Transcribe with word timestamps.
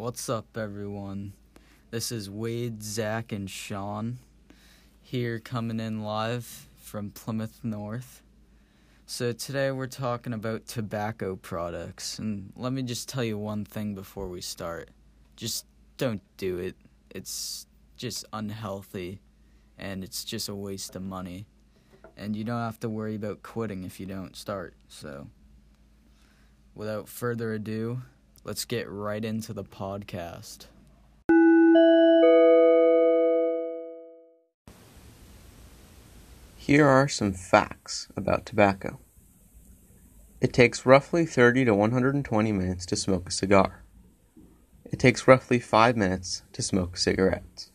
What's 0.00 0.30
up, 0.30 0.56
everyone? 0.56 1.34
This 1.90 2.10
is 2.10 2.30
Wade, 2.30 2.82
Zach, 2.82 3.32
and 3.32 3.50
Sean 3.50 4.18
here 5.02 5.38
coming 5.38 5.78
in 5.78 6.02
live 6.02 6.68
from 6.78 7.10
Plymouth 7.10 7.60
North. 7.62 8.22
So, 9.04 9.32
today 9.32 9.70
we're 9.70 9.86
talking 9.86 10.32
about 10.32 10.66
tobacco 10.66 11.36
products. 11.36 12.18
And 12.18 12.50
let 12.56 12.72
me 12.72 12.82
just 12.82 13.10
tell 13.10 13.22
you 13.22 13.36
one 13.36 13.66
thing 13.66 13.94
before 13.94 14.26
we 14.26 14.40
start 14.40 14.88
just 15.36 15.66
don't 15.98 16.22
do 16.38 16.56
it. 16.56 16.76
It's 17.10 17.66
just 17.98 18.24
unhealthy 18.32 19.20
and 19.76 20.02
it's 20.02 20.24
just 20.24 20.48
a 20.48 20.54
waste 20.54 20.96
of 20.96 21.02
money. 21.02 21.44
And 22.16 22.34
you 22.34 22.44
don't 22.44 22.56
have 22.56 22.80
to 22.80 22.88
worry 22.88 23.16
about 23.16 23.42
quitting 23.42 23.84
if 23.84 24.00
you 24.00 24.06
don't 24.06 24.34
start. 24.34 24.72
So, 24.88 25.26
without 26.74 27.06
further 27.06 27.52
ado, 27.52 28.00
let's 28.44 28.64
get 28.64 28.88
right 28.90 29.24
into 29.24 29.52
the 29.52 29.64
podcast. 29.64 30.66
Here 36.56 36.86
are 36.86 37.08
some 37.08 37.32
facts 37.32 38.08
about 38.16 38.46
tobacco. 38.46 39.00
It 40.40 40.52
takes 40.52 40.86
roughly 40.86 41.26
30 41.26 41.66
to 41.66 41.74
120 41.74 42.52
minutes 42.52 42.86
to 42.86 42.96
smoke 42.96 43.28
a 43.28 43.32
cigar. 43.32 43.82
It 44.84 44.98
takes 44.98 45.28
roughly 45.28 45.58
5 45.58 45.96
minutes 45.96 46.42
to 46.52 46.62
smoke 46.62 46.96
cigarettes. 46.96 47.72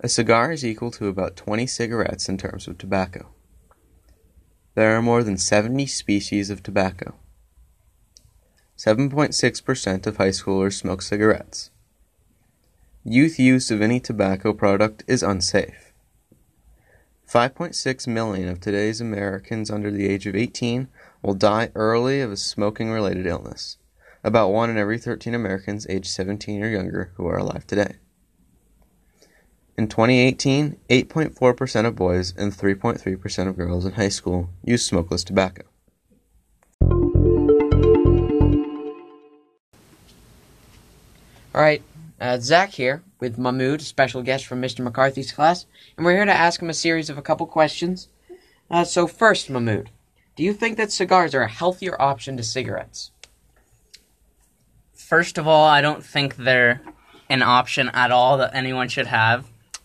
A 0.00 0.08
cigar 0.08 0.52
is 0.52 0.64
equal 0.64 0.90
to 0.92 1.08
about 1.08 1.36
20 1.36 1.66
cigarettes 1.66 2.28
in 2.28 2.38
terms 2.38 2.66
of 2.66 2.76
tobacco. 2.76 3.28
There 4.74 4.96
are 4.96 5.02
more 5.02 5.22
than 5.22 5.36
70 5.36 5.86
species 5.86 6.50
of 6.50 6.62
tobacco. 6.62 7.19
7.6% 8.80 10.06
of 10.06 10.16
high 10.16 10.30
schoolers 10.30 10.72
smoke 10.72 11.02
cigarettes. 11.02 11.70
Youth 13.04 13.38
use 13.38 13.70
of 13.70 13.82
any 13.82 14.00
tobacco 14.00 14.54
product 14.54 15.04
is 15.06 15.22
unsafe. 15.22 15.92
5.6 17.30 18.06
million 18.06 18.48
of 18.48 18.58
today's 18.58 18.98
Americans 18.98 19.70
under 19.70 19.90
the 19.90 20.08
age 20.08 20.26
of 20.26 20.34
18 20.34 20.88
will 21.20 21.34
die 21.34 21.70
early 21.74 22.22
of 22.22 22.32
a 22.32 22.38
smoking 22.38 22.90
related 22.90 23.26
illness, 23.26 23.76
about 24.24 24.48
1 24.48 24.70
in 24.70 24.78
every 24.78 24.96
13 24.96 25.34
Americans 25.34 25.86
aged 25.90 26.06
17 26.06 26.62
or 26.62 26.70
younger 26.70 27.12
who 27.16 27.26
are 27.26 27.36
alive 27.36 27.66
today. 27.66 27.96
In 29.76 29.88
2018, 29.88 30.78
8.4% 30.88 31.84
of 31.84 31.96
boys 31.96 32.32
and 32.34 32.50
3.3% 32.50 33.46
of 33.46 33.58
girls 33.58 33.84
in 33.84 33.92
high 33.92 34.08
school 34.08 34.48
used 34.64 34.86
smokeless 34.86 35.22
tobacco. 35.22 35.64
All 41.60 41.66
right, 41.66 41.82
uh, 42.22 42.38
Zach 42.38 42.70
here 42.70 43.02
with 43.18 43.36
Mahmood, 43.36 43.82
special 43.82 44.22
guest 44.22 44.46
from 44.46 44.62
Mr. 44.62 44.80
McCarthy's 44.82 45.30
class, 45.30 45.66
and 45.94 46.06
we're 46.06 46.14
here 46.14 46.24
to 46.24 46.32
ask 46.32 46.62
him 46.62 46.70
a 46.70 46.72
series 46.72 47.10
of 47.10 47.18
a 47.18 47.22
couple 47.22 47.46
questions. 47.46 48.08
Uh, 48.70 48.82
so, 48.82 49.06
first, 49.06 49.50
Mahmood, 49.50 49.90
do 50.36 50.42
you 50.42 50.54
think 50.54 50.78
that 50.78 50.90
cigars 50.90 51.34
are 51.34 51.42
a 51.42 51.50
healthier 51.50 52.00
option 52.00 52.38
to 52.38 52.42
cigarettes? 52.42 53.10
First 54.94 55.36
of 55.36 55.46
all, 55.46 55.68
I 55.68 55.82
don't 55.82 56.02
think 56.02 56.36
they're 56.36 56.80
an 57.28 57.42
option 57.42 57.90
at 57.90 58.10
all 58.10 58.38
that 58.38 58.54
anyone 58.54 58.88
should 58.88 59.08
have, 59.08 59.44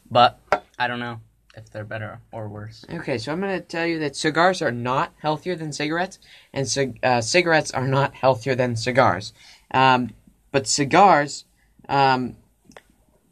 but 0.10 0.40
I 0.80 0.88
don't 0.88 1.02
know 1.02 1.20
if 1.58 1.70
they're 1.72 1.84
better 1.84 2.22
or 2.32 2.48
worse. 2.48 2.86
Okay, 2.90 3.18
so 3.18 3.34
I'm 3.34 3.42
going 3.42 3.52
to 3.52 3.60
tell 3.60 3.86
you 3.86 4.00
that 4.00 4.16
cigars 4.16 4.62
are 4.62 4.72
not 4.72 5.12
healthier 5.18 5.58
than 5.58 5.74
cigarettes, 5.74 6.20
and 6.54 6.70
cig- 6.70 7.00
uh, 7.04 7.20
cigarettes 7.20 7.72
are 7.72 7.86
not 7.86 8.14
healthier 8.14 8.56
than 8.56 8.78
cigars. 8.78 9.34
Um, 9.72 10.12
but 10.54 10.68
cigars 10.68 11.44
um, 11.90 12.36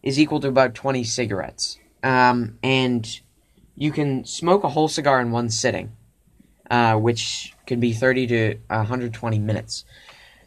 is 0.01 0.19
equal 0.19 0.39
to 0.41 0.47
about 0.47 0.75
20 0.75 1.03
cigarettes. 1.03 1.79
Um, 2.03 2.57
and 2.61 3.07
you 3.75 3.91
can 3.91 4.25
smoke 4.25 4.63
a 4.63 4.69
whole 4.69 4.87
cigar 4.87 5.21
in 5.21 5.31
one 5.31 5.49
sitting, 5.49 5.93
uh, 6.69 6.95
which 6.95 7.53
can 7.65 7.79
be 7.79 7.93
30 7.93 8.27
to 8.27 8.55
120 8.67 9.39
minutes. 9.39 9.85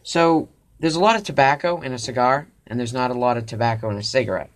So 0.03 0.49
there's 0.79 0.95
a 0.95 1.01
lot 1.01 1.17
of 1.17 1.25
tobacco 1.25 1.81
in 1.81 1.93
a 1.93 1.99
cigar, 1.99 2.49
and 2.67 2.79
there's 2.79 2.93
not 2.93 3.11
a 3.11 3.15
lot 3.15 3.37
of 3.37 3.47
tobacco 3.47 3.91
in 3.91 3.97
a 3.97 4.03
cigarette. 4.03 4.51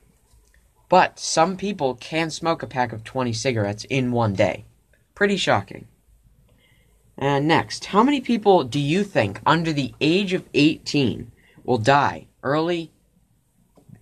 But 0.88 1.18
some 1.18 1.56
people 1.56 1.94
can 1.94 2.30
smoke 2.30 2.62
a 2.62 2.66
pack 2.66 2.92
of 2.92 3.04
20 3.04 3.32
cigarettes 3.32 3.84
in 3.88 4.12
one 4.12 4.34
day. 4.34 4.64
Pretty 5.14 5.36
shocking. 5.36 5.86
And 7.16 7.46
next, 7.46 7.86
how 7.86 8.02
many 8.02 8.20
people 8.20 8.64
do 8.64 8.80
you 8.80 9.04
think 9.04 9.40
under 9.44 9.72
the 9.72 9.94
age 10.00 10.32
of 10.32 10.48
18 10.54 11.30
will 11.64 11.78
die 11.78 12.26
early 12.42 12.90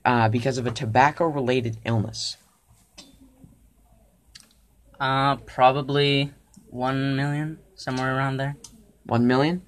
uh, 0.09 0.27
because 0.27 0.57
of 0.57 0.67
a 0.67 0.71
tobacco 0.71 1.27
related 1.27 1.77
illness? 1.85 2.39
Uh, 4.99 5.37
probably 5.37 6.33
one 6.71 7.15
million, 7.15 7.59
somewhere 7.75 8.17
around 8.17 8.39
there. 8.39 8.57
1 9.05 9.27
million? 9.27 9.61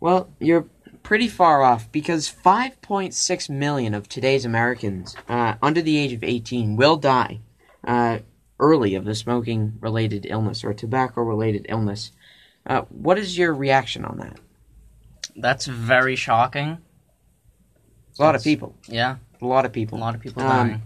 Well, 0.00 0.30
you're 0.38 0.66
pretty 1.02 1.28
far 1.28 1.62
off 1.62 1.92
because 1.92 2.32
5.6 2.32 3.50
million 3.50 3.92
of 3.92 4.08
today's 4.08 4.46
Americans 4.46 5.14
uh, 5.28 5.56
under 5.60 5.82
the 5.82 5.98
age 5.98 6.14
of 6.14 6.24
18 6.24 6.76
will 6.76 6.96
die 6.96 7.40
uh, 7.84 8.20
early 8.58 8.94
of 8.94 9.04
the 9.04 9.14
smoking 9.14 9.74
related 9.80 10.26
illness 10.28 10.64
or 10.64 10.72
tobacco 10.72 11.20
related 11.20 11.66
illness. 11.68 12.12
Uh, 12.66 12.82
what 12.88 13.18
is 13.18 13.36
your 13.36 13.52
reaction 13.52 14.06
on 14.06 14.16
that? 14.18 14.40
That's 15.36 15.66
very 15.66 16.16
shocking. 16.16 16.78
It's 18.08 18.18
a 18.18 18.22
lot 18.22 18.34
of 18.34 18.42
people. 18.42 18.74
Yeah, 18.88 19.16
A 19.42 19.46
lot 19.46 19.64
of 19.64 19.72
people. 19.72 19.98
a 19.98 20.00
lot 20.00 20.14
of 20.14 20.20
people 20.20 20.42
Um, 20.42 20.48
dying. 20.68 20.82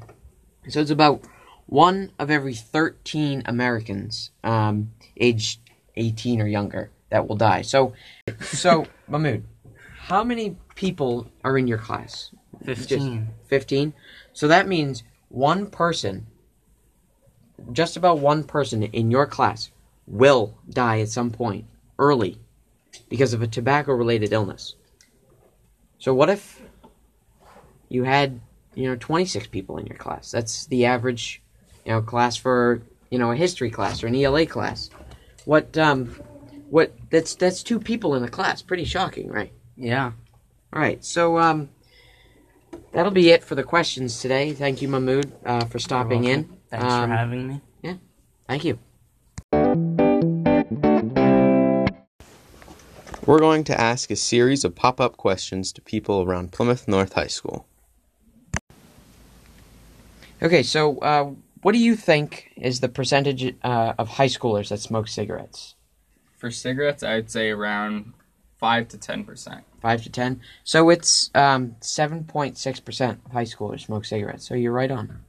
So 0.69 0.81
it's 0.81 0.91
about 0.91 1.23
one 1.67 2.13
of 2.19 2.31
every 2.31 2.55
13 2.55 3.43
Americans 3.47 4.31
um, 4.43 4.93
aged 5.17 5.61
18 5.97 6.41
or 6.41 6.47
younger 6.47 6.91
that 7.11 7.29
will 7.29 7.37
die. 7.37 7.63
So, 7.63 7.93
so 8.41 8.87
Mahmood, 9.09 9.45
how 9.99 10.25
many 10.25 10.57
people 10.75 11.31
are 11.43 11.57
in 11.59 11.67
your 11.67 11.79
class? 11.79 12.31
Fifteen. 12.65 13.29
15. 13.47 13.93
So 14.33 14.49
that 14.49 14.67
means 14.67 15.03
one 15.29 15.67
person, 15.67 16.27
just 17.73 17.97
about 17.97 18.19
one 18.19 18.45
person 18.45 18.83
in 18.83 19.11
your 19.11 19.27
class, 19.27 19.71
will 20.07 20.57
die 20.69 21.01
at 21.01 21.09
some 21.09 21.31
point 21.31 21.67
early 21.99 22.39
because 23.09 23.33
of 23.35 23.43
a 23.43 23.47
tobacco 23.47 23.93
related 23.93 24.33
illness. 24.33 24.75
So 25.99 26.15
what 26.15 26.31
if 26.31 26.61
you 27.95 28.03
had, 28.03 28.41
you 28.75 28.89
know, 28.89 28.97
26 28.97 29.47
people 29.47 29.79
in 29.79 29.87
your 29.87 29.97
class? 29.97 30.31
That's 30.31 30.67
the 30.67 30.85
average, 30.85 31.41
you 31.87 31.93
know, 31.93 32.03
class 32.03 32.37
for, 32.37 32.83
you 33.11 33.19
know, 33.19 33.31
a 33.31 33.37
history 33.37 33.71
class 33.71 34.03
or 34.03 34.09
an 34.09 34.17
ELA 34.17 34.47
class. 34.47 34.91
What 35.45 35.79
um 35.79 36.17
what 36.71 36.93
that's 37.11 37.37
that's 37.37 37.63
two 37.63 37.79
people 37.79 38.17
in 38.17 38.25
a 38.25 38.29
class. 38.29 38.63
Pretty 38.63 38.85
shocking, 38.85 39.31
right? 39.31 39.53
Yeah. 39.77 40.13
All 40.73 40.83
right, 40.83 41.05
so 41.05 41.39
um, 41.39 41.69
that'll 42.93 43.13
be 43.13 43.31
it 43.31 43.45
for 43.45 43.55
the 43.55 43.63
questions 43.63 44.21
today. 44.21 44.53
Thank 44.53 44.83
you, 44.83 44.89
Mahmood, 44.89 45.33
uh, 45.47 45.67
for 45.67 45.79
stopping 45.79 46.25
in. 46.25 46.49
Thanks 46.69 46.93
Um, 46.93 47.11
for 47.11 47.17
having 47.17 47.47
me. 47.47 47.61
Yeah. 47.81 47.95
Thank 48.49 48.65
you. 48.65 48.81
We're 53.25 53.39
going 53.39 53.63
to 53.65 53.81
ask 53.81 54.11
a 54.11 54.17
series 54.17 54.65
of 54.65 54.75
pop 54.75 55.01
up 55.01 55.17
questions 55.17 55.73
to 55.75 55.81
people 55.81 56.23
around 56.23 56.51
Plymouth 56.51 56.89
North 56.89 57.13
High 57.13 57.29
School. 57.29 57.69
Okay, 60.45 60.63
so 60.63 60.99
uh, 60.99 61.31
what 61.63 61.73
do 61.73 61.79
you 61.79 61.97
think 61.97 62.53
is 62.55 62.81
the 62.81 62.89
percentage 62.91 63.57
uh, 63.63 63.95
of 63.99 64.09
high 64.09 64.27
schoolers 64.27 64.69
that 64.69 64.79
smoke 64.79 65.09
cigarettes? 65.09 65.75
For 66.37 66.51
cigarettes, 66.51 67.03
I'd 67.03 67.31
say 67.31 67.49
around 67.49 68.13
five 68.59 68.89
to 68.89 68.99
ten 68.99 69.25
percent. 69.25 69.65
Five 69.81 70.03
to 70.03 70.11
ten. 70.11 70.43
So 70.63 70.91
it's 70.91 71.31
um, 71.35 71.77
seven 71.81 72.25
point 72.25 72.59
six 72.59 72.79
percent 72.79 73.21
of 73.25 73.33
high 73.33 73.47
schoolers 73.47 73.87
smoke 73.87 74.05
cigarettes. 74.05 74.47
So 74.47 74.55
you're 74.55 74.71
right 74.71 74.91
on. 74.91 75.21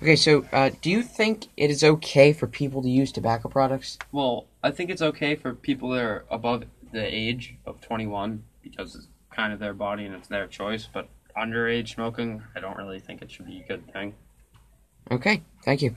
Okay, 0.00 0.14
so 0.14 0.46
uh, 0.52 0.70
do 0.80 0.88
you 0.88 1.02
think 1.02 1.48
it 1.56 1.68
is 1.68 1.82
okay 1.82 2.32
for 2.32 2.46
people 2.46 2.80
to 2.82 2.88
use 2.88 3.10
tobacco 3.10 3.48
products? 3.48 3.98
Well, 4.12 4.46
I 4.62 4.70
think 4.70 4.88
it's 4.88 5.02
okay 5.02 5.34
for 5.34 5.52
people 5.52 5.90
that 5.90 6.04
are 6.04 6.24
above 6.30 6.62
the 6.92 7.02
age 7.04 7.56
of 7.66 7.80
21 7.80 8.44
because 8.62 8.94
it's 8.94 9.08
kind 9.32 9.52
of 9.52 9.58
their 9.58 9.74
body 9.74 10.04
and 10.04 10.14
it's 10.14 10.28
their 10.28 10.46
choice. 10.46 10.88
But 10.92 11.08
underage 11.36 11.94
smoking, 11.94 12.42
I 12.54 12.60
don't 12.60 12.76
really 12.76 13.00
think 13.00 13.22
it 13.22 13.30
should 13.30 13.46
be 13.46 13.60
a 13.60 13.68
good 13.68 13.92
thing. 13.92 14.14
Okay, 15.10 15.42
thank 15.64 15.82
you. 15.82 15.94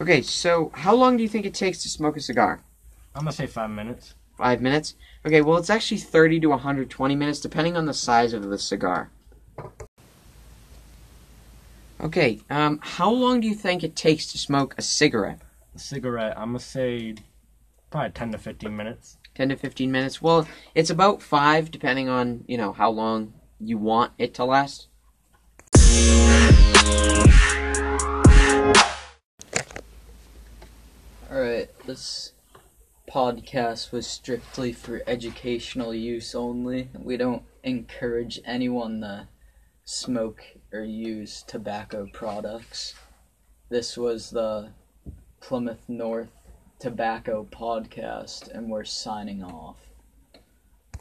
Okay, 0.00 0.22
so 0.22 0.70
how 0.74 0.94
long 0.94 1.16
do 1.16 1.22
you 1.22 1.28
think 1.28 1.46
it 1.46 1.54
takes 1.54 1.82
to 1.82 1.88
smoke 1.88 2.16
a 2.16 2.20
cigar? 2.20 2.60
I'm 3.14 3.22
gonna 3.22 3.32
say 3.32 3.46
five 3.46 3.70
minutes. 3.70 4.14
Five 4.36 4.60
minutes? 4.60 4.94
Okay, 5.26 5.42
well, 5.42 5.58
it's 5.58 5.70
actually 5.70 5.98
30 5.98 6.40
to 6.40 6.46
120 6.48 7.14
minutes, 7.14 7.38
depending 7.38 7.76
on 7.76 7.86
the 7.86 7.94
size 7.94 8.32
of 8.32 8.42
the 8.44 8.58
cigar. 8.58 9.10
Okay, 12.00 12.40
um, 12.50 12.80
how 12.82 13.10
long 13.10 13.40
do 13.40 13.46
you 13.46 13.54
think 13.54 13.84
it 13.84 13.94
takes 13.94 14.26
to 14.32 14.38
smoke 14.38 14.74
a 14.76 14.82
cigarette? 14.82 15.40
A 15.76 15.78
cigarette, 15.78 16.36
I'm 16.36 16.48
gonna 16.48 16.58
say 16.58 17.14
probably 17.90 18.10
ten 18.10 18.32
to 18.32 18.38
fifteen 18.38 18.76
minutes. 18.76 19.18
10 19.34 19.48
to 19.50 19.56
15 19.56 19.90
minutes. 19.90 20.20
Well, 20.20 20.46
it's 20.74 20.90
about 20.90 21.22
five, 21.22 21.70
depending 21.70 22.08
on 22.08 22.44
you 22.46 22.56
know 22.56 22.72
how 22.72 22.90
long 22.90 23.34
you 23.58 23.78
want 23.78 24.12
it 24.18 24.34
to 24.34 24.44
last. 24.44 24.88
Alright, 31.30 31.70
this 31.86 32.32
podcast 33.10 33.92
was 33.92 34.06
strictly 34.06 34.72
for 34.72 35.02
educational 35.06 35.94
use 35.94 36.34
only. 36.34 36.90
We 36.98 37.16
don't 37.16 37.42
encourage 37.62 38.40
anyone 38.44 39.00
to 39.00 39.28
smoke 39.84 40.42
or 40.72 40.82
use 40.82 41.42
tobacco 41.42 42.08
products. 42.12 42.94
This 43.70 43.96
was 43.96 44.30
the 44.30 44.70
Plymouth 45.40 45.88
North 45.88 46.28
Tobacco 46.82 47.46
Podcast, 47.48 48.48
and 48.52 48.68
we're 48.68 48.82
signing 48.82 49.44
off. 49.44 49.91